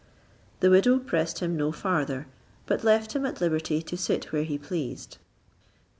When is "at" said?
3.23-3.39